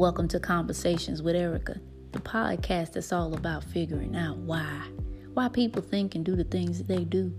[0.00, 1.78] Welcome to Conversations with Erica,
[2.12, 4.80] the podcast that's all about figuring out why.
[5.34, 7.36] Why people think and do the things that they do.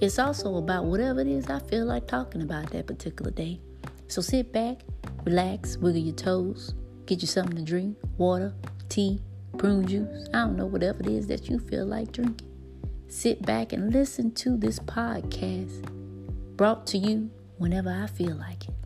[0.00, 3.60] It's also about whatever it is I feel like talking about that particular day.
[4.08, 4.80] So sit back,
[5.22, 6.74] relax, wiggle your toes,
[7.06, 8.52] get you something to drink, water,
[8.88, 9.20] tea,
[9.56, 12.50] prune juice, I don't know, whatever it is that you feel like drinking.
[13.06, 15.88] Sit back and listen to this podcast
[16.56, 18.79] brought to you whenever I feel like it.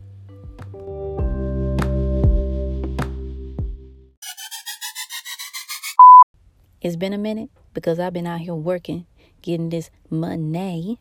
[6.85, 9.07] It's been a minute because I've been out here working,
[9.41, 10.99] getting this money.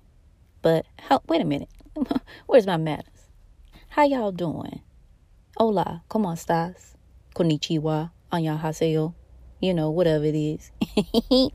[0.62, 1.68] But how, wait a minute,
[2.46, 3.28] where's my manners?
[3.90, 4.80] How y'all doing?
[5.58, 6.94] Hola, ¿cómo estás?
[7.34, 9.12] Konnichiwa, annyeonghaseyo,
[9.60, 10.70] you know, whatever it is.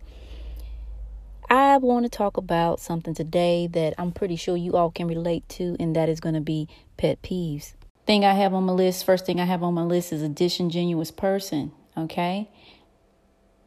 [1.49, 5.49] I want to talk about something today that I'm pretty sure you all can relate
[5.57, 7.73] to, and that is going to be pet peeves.
[8.05, 10.29] Thing I have on my list, first thing I have on my list is a
[10.29, 12.47] disingenuous person, okay?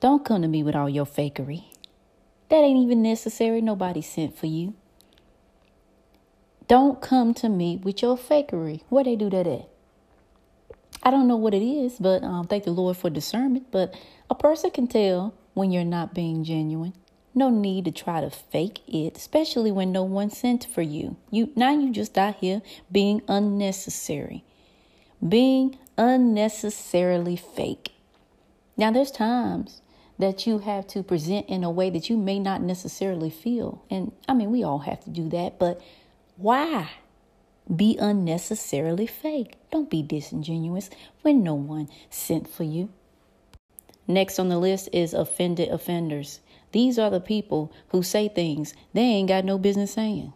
[0.03, 1.63] Don't come to me with all your fakery.
[2.49, 3.61] That ain't even necessary.
[3.61, 4.75] Nobody sent for you.
[6.67, 8.83] Don't come to me with your fakery.
[8.89, 9.69] Where they do that at?
[11.05, 13.69] I don't know what it is, but um, thank the Lord for discernment.
[13.71, 13.95] But
[14.29, 16.95] a person can tell when you're not being genuine.
[17.33, 21.17] No need to try to fake it, especially when no one sent for you.
[21.31, 24.43] You now you just out here being unnecessary,
[25.27, 27.93] being unnecessarily fake.
[28.77, 29.81] Now there's times
[30.19, 33.85] that you have to present in a way that you may not necessarily feel.
[33.91, 35.81] And I mean, we all have to do that, but
[36.37, 36.91] why
[37.75, 39.57] be unnecessarily fake?
[39.71, 40.91] Don't be disingenuous
[41.23, 42.91] when no one sent for you.
[44.07, 46.41] Next on the list is offended offenders.
[46.73, 50.33] These are the people who say things they ain't got no business saying.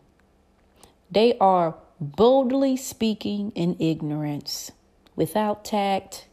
[1.11, 4.72] They are boldly speaking in ignorance,
[5.14, 6.27] without tact.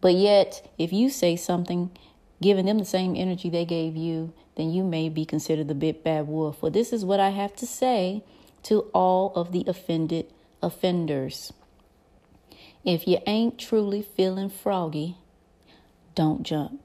[0.00, 1.90] But yet, if you say something
[2.40, 6.02] giving them the same energy they gave you, then you may be considered the big
[6.02, 6.62] bad wolf.
[6.62, 8.22] Well, this is what I have to say
[8.64, 10.32] to all of the offended
[10.62, 11.52] offenders.
[12.84, 15.16] If you ain't truly feeling froggy,
[16.14, 16.80] don't jump.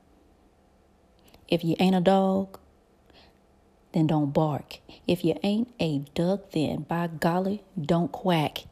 [1.48, 2.60] If you ain't a dog,
[3.94, 4.80] then don't bark.
[5.08, 8.66] If you ain't a duck, then by golly, don't quack.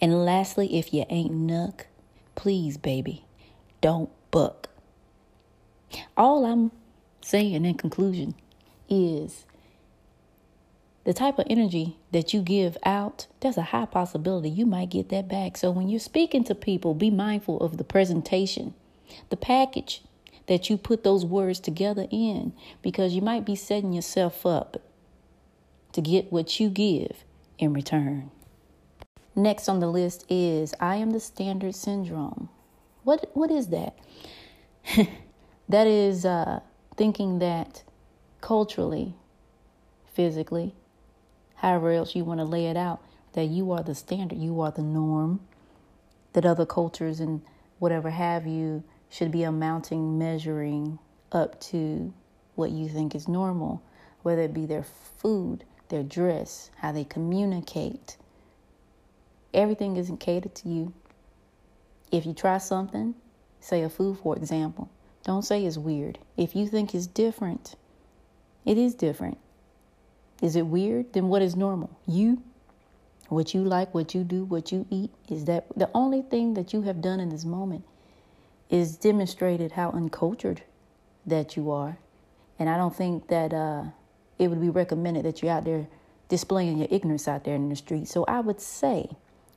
[0.00, 1.82] And lastly, if you ain't nuck,
[2.34, 3.24] please, baby,
[3.80, 4.69] don't buck.
[6.16, 6.70] All I'm
[7.22, 8.34] saying in conclusion
[8.88, 9.44] is
[11.04, 15.08] the type of energy that you give out, there's a high possibility you might get
[15.08, 15.56] that back.
[15.56, 18.74] So when you're speaking to people, be mindful of the presentation,
[19.30, 20.02] the package
[20.46, 22.52] that you put those words together in,
[22.82, 24.82] because you might be setting yourself up
[25.92, 27.24] to get what you give
[27.58, 28.30] in return.
[29.34, 32.48] Next on the list is I am the standard syndrome.
[33.04, 33.98] What what is that?
[35.70, 36.62] That is uh,
[36.96, 37.84] thinking that
[38.40, 39.14] culturally,
[40.12, 40.74] physically,
[41.54, 43.00] however else you want to lay it out,
[43.34, 45.38] that you are the standard, you are the norm,
[46.32, 47.42] that other cultures and
[47.78, 50.98] whatever have you should be amounting, measuring
[51.30, 52.12] up to
[52.56, 53.80] what you think is normal,
[54.22, 58.16] whether it be their food, their dress, how they communicate.
[59.54, 60.92] Everything isn't catered to you.
[62.10, 63.14] If you try something,
[63.60, 64.90] say a food, for example,
[65.24, 66.18] don't say it's weird.
[66.36, 67.76] If you think it's different,
[68.64, 69.38] it is different.
[70.42, 71.12] Is it weird?
[71.12, 71.90] Then what is normal?
[72.06, 72.42] You,
[73.28, 76.72] what you like, what you do, what you eat, is that the only thing that
[76.72, 77.84] you have done in this moment
[78.70, 80.62] is demonstrated how uncultured
[81.26, 81.98] that you are.
[82.58, 83.84] And I don't think that uh,
[84.38, 85.86] it would be recommended that you're out there
[86.28, 88.08] displaying your ignorance out there in the street.
[88.08, 89.10] So I would say,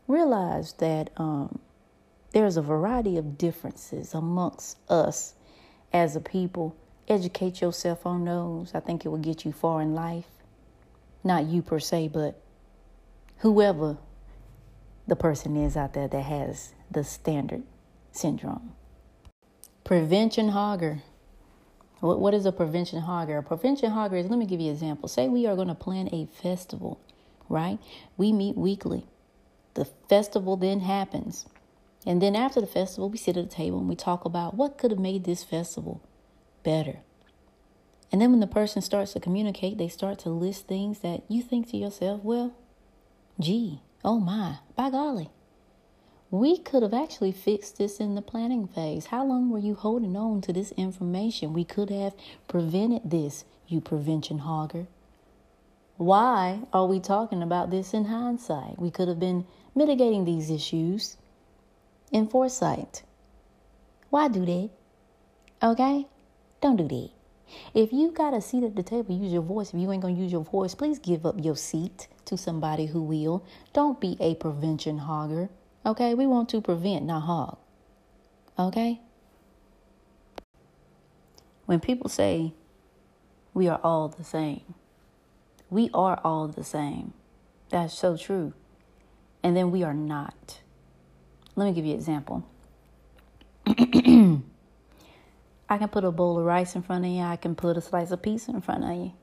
[0.07, 1.59] realize that um,
[2.31, 5.35] there's a variety of differences amongst us
[5.93, 6.75] as a people.
[7.07, 8.73] Educate yourself on those.
[8.73, 10.25] I think it will get you far in life.
[11.23, 12.41] Not you per se, but
[13.39, 13.97] whoever
[15.07, 17.63] the person is out there that has the standard
[18.11, 18.73] syndrome.
[19.83, 21.01] Prevention hogger.
[21.99, 23.39] What, what is a prevention hogger?
[23.39, 25.09] A prevention hogger is, let me give you an example.
[25.09, 26.99] Say we are going to plan a festival,
[27.49, 27.79] right?
[28.17, 29.05] We meet weekly.
[29.73, 31.45] The festival then happens.
[32.05, 34.77] And then after the festival, we sit at a table and we talk about what
[34.77, 36.01] could have made this festival
[36.63, 36.99] better.
[38.11, 41.41] And then when the person starts to communicate, they start to list things that you
[41.41, 42.53] think to yourself, well,
[43.39, 45.29] gee, oh my, by golly.
[46.29, 49.07] We could have actually fixed this in the planning phase.
[49.07, 51.53] How long were you holding on to this information?
[51.53, 52.15] We could have
[52.47, 54.87] prevented this, you prevention hogger.
[55.97, 58.79] Why are we talking about this in hindsight?
[58.79, 59.45] We could have been
[59.75, 61.17] mitigating these issues
[62.13, 63.03] in foresight.
[64.09, 64.69] Why do that?
[65.61, 66.07] Okay?
[66.61, 67.09] Don't do that.
[67.73, 69.73] If you got a seat at the table, use your voice.
[69.73, 73.01] If you ain't to use your voice, please give up your seat to somebody who
[73.01, 73.43] will.
[73.73, 75.49] Don't be a prevention hogger.
[75.85, 76.13] Okay?
[76.13, 77.57] We want to prevent, not hog.
[78.57, 79.01] Okay?
[81.65, 82.53] When people say
[83.53, 84.75] we are all the same,
[85.69, 87.13] we are all the same.
[87.69, 88.53] That's so true.
[89.41, 90.59] And then we are not.
[91.55, 92.43] Let me give you an example.
[95.69, 97.21] I can put a bowl of rice in front of you.
[97.21, 99.13] I can put a slice of pizza in front of you.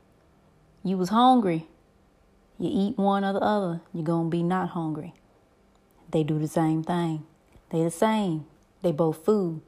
[0.83, 1.67] You was hungry.
[2.59, 5.15] You eat one or the other, you're going to be not hungry.
[6.11, 7.25] They do the same thing.
[7.71, 8.45] They the same.
[8.83, 9.63] They both food.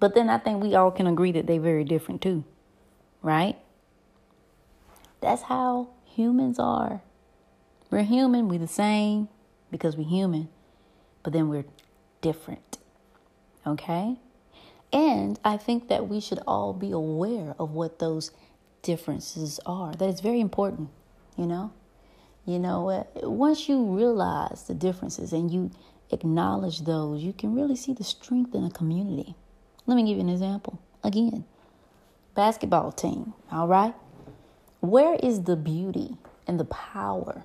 [0.00, 2.44] But then I think we all can agree that they very different too.
[3.22, 3.56] Right?
[5.20, 7.02] That's how humans are.
[7.88, 9.28] We're human, we the same
[9.70, 10.48] because we're human.
[11.22, 11.64] But then we're
[12.20, 12.78] different.
[13.66, 14.16] Okay?
[14.92, 18.30] And I think that we should all be aware of what those
[18.82, 19.94] differences are.
[19.94, 20.90] That is very important,
[21.36, 21.72] you know?
[22.44, 25.70] You know, once you realize the differences and you
[26.10, 29.34] acknowledge those, you can really see the strength in a community.
[29.86, 30.80] Let me give you an example.
[31.04, 31.44] Again,
[32.34, 33.94] basketball team, all right?
[34.80, 36.16] Where is the beauty
[36.46, 37.44] and the power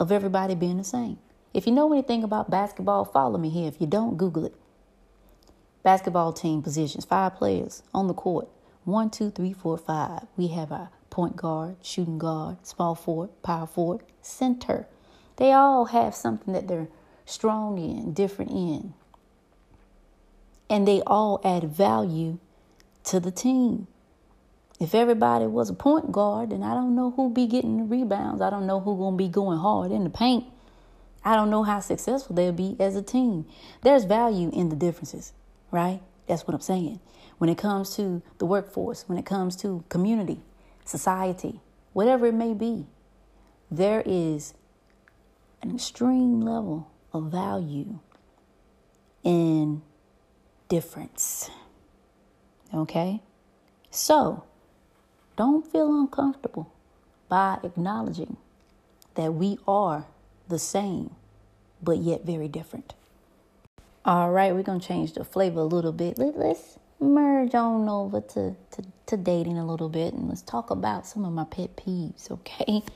[0.00, 1.18] of everybody being the same?
[1.56, 3.66] If you know anything about basketball, follow me here.
[3.66, 4.54] If you don't, Google it.
[5.82, 8.46] Basketball team positions, five players on the court.
[8.84, 10.26] One, two, three, four, five.
[10.36, 14.86] We have our point guard, shooting guard, small forward, power forward, center.
[15.36, 16.88] They all have something that they're
[17.24, 18.92] strong in, different in.
[20.68, 22.38] And they all add value
[23.04, 23.86] to the team.
[24.78, 28.42] If everybody was a point guard, then I don't know who'd be getting the rebounds.
[28.42, 30.44] I don't know who gonna be going hard in the paint.
[31.26, 33.44] I don't know how successful they'll be as a team.
[33.82, 35.32] There's value in the differences
[35.70, 36.00] right?
[36.26, 37.00] That's what I'm saying.
[37.38, 40.40] When it comes to the workforce, when it comes to community,
[40.84, 41.60] society,
[41.92, 42.86] whatever it may be,
[43.70, 44.54] there is
[45.62, 47.98] an extreme level of value
[49.22, 49.82] in
[50.68, 51.50] difference.
[52.72, 53.22] Okay?
[53.90, 54.44] So,
[55.36, 56.72] don't feel uncomfortable
[57.28, 58.36] by acknowledging
[59.14, 60.06] that we are
[60.48, 61.14] the same,
[61.82, 62.94] but yet very different.
[64.04, 66.18] All right, we're gonna change the flavor a little bit.
[66.18, 70.70] Let, us merge on over to, to, to dating a little bit and let's talk
[70.70, 72.82] about some of my pet peeves, okay?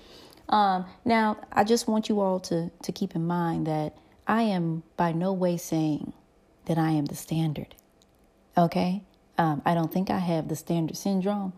[0.51, 4.83] Um, now, I just want you all to, to keep in mind that I am
[4.97, 6.13] by no way saying
[6.67, 7.77] that I am the standard,
[8.59, 9.05] okay?
[9.39, 11.53] Um, I don't think I have the standard syndrome.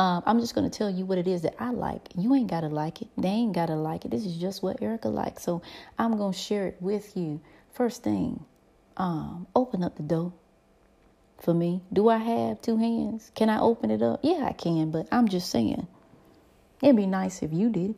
[0.00, 2.08] Um, I'm just going to tell you what it is that I like.
[2.16, 3.08] You ain't got to like it.
[3.18, 4.10] They ain't got to like it.
[4.10, 5.42] This is just what Erica likes.
[5.42, 5.60] So
[5.98, 7.42] I'm going to share it with you.
[7.74, 8.42] First thing,
[8.96, 10.32] um, open up the door
[11.38, 11.82] for me.
[11.92, 13.30] Do I have two hands?
[13.34, 14.20] Can I open it up?
[14.22, 15.86] Yeah, I can, but I'm just saying
[16.82, 17.94] it'd be nice if you did.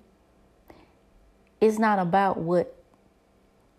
[1.60, 2.74] It's not about what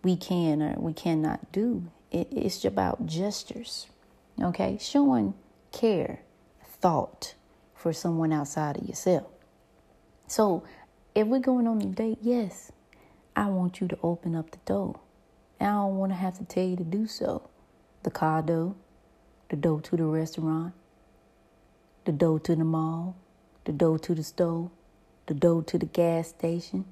[0.02, 3.86] we can or we cannot do, it, it's about gestures,
[4.40, 4.78] okay?
[4.80, 5.34] Showing
[5.72, 6.20] care,
[6.64, 7.34] thought
[7.84, 9.26] for someone outside of yourself.
[10.26, 10.64] So
[11.14, 12.72] if we're going on a date, yes,
[13.36, 15.00] I want you to open up the door.
[15.60, 17.50] I don't want to have to tell you to do so.
[18.02, 18.74] The car door,
[19.50, 20.72] the door to the restaurant,
[22.06, 23.16] the door to the mall,
[23.66, 24.70] the door to the store,
[25.26, 26.86] the door to the gas station.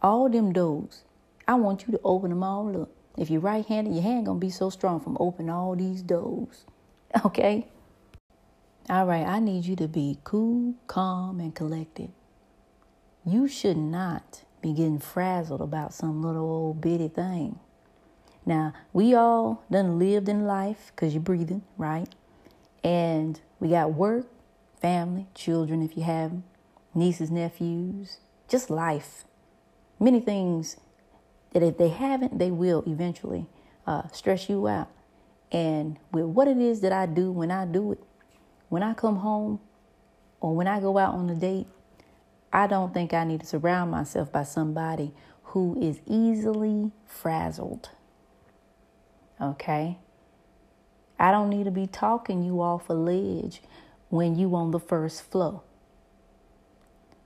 [0.00, 1.02] All them doors.
[1.46, 2.88] I want you to open them all up.
[3.18, 6.64] If you're right handed, your hand gonna be so strong from opening all these doors.
[7.26, 7.66] Okay?
[8.88, 12.10] All right, I need you to be cool, calm, and collected.
[13.24, 17.60] You should not be getting frazzled about some little old bitty thing.
[18.44, 22.08] Now, we all done lived in life because you're breathing, right?
[22.82, 24.26] And we got work,
[24.80, 26.44] family, children if you have them,
[26.94, 28.18] nieces, nephews,
[28.48, 29.24] just life.
[30.00, 30.78] Many things
[31.52, 33.46] that if they haven't, they will eventually
[33.86, 34.88] uh, stress you out.
[35.52, 38.02] And with what it is that I do when I do it,
[38.70, 39.60] when I come home
[40.40, 41.66] or when I go out on a date,
[42.52, 45.12] I don't think I need to surround myself by somebody
[45.42, 47.90] who is easily frazzled.
[49.40, 49.98] Okay?
[51.18, 53.60] I don't need to be talking you off a ledge
[54.08, 55.62] when you on the first floor.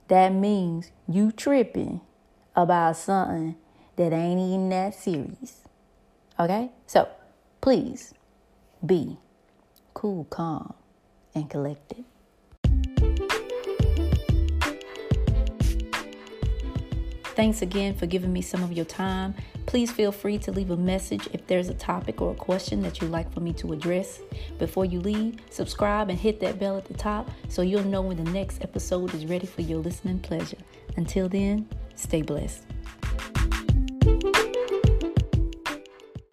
[0.07, 2.01] That means you tripping
[2.55, 3.55] about something
[3.95, 5.61] that ain't even that serious.
[6.39, 6.71] Okay?
[6.87, 7.07] So
[7.61, 8.13] please
[8.85, 9.17] be
[9.93, 10.73] cool, calm,
[11.35, 12.03] and collected.
[17.35, 19.35] Thanks again for giving me some of your time.
[19.65, 23.01] Please feel free to leave a message if there's a topic or a question that
[23.01, 24.21] you'd like for me to address.
[24.57, 28.23] Before you leave, subscribe and hit that bell at the top so you'll know when
[28.23, 30.57] the next episode is ready for your listening pleasure.
[30.95, 32.63] Until then, stay blessed.